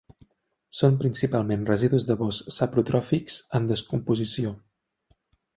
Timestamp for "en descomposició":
3.61-4.59